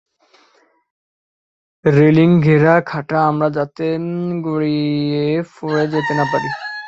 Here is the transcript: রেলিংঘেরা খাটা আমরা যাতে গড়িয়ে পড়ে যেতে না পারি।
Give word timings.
রেলিংঘেরা 1.85 2.75
খাটা 2.81 3.17
আমরা 3.27 3.47
যাতে 3.57 3.85
গড়িয়ে 4.45 5.25
পড়ে 5.55 5.85
যেতে 5.93 6.13
না 6.19 6.25
পারি। 6.31 6.49